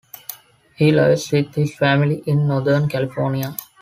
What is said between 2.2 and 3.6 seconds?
in northern California.